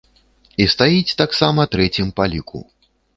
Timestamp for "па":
2.21-2.27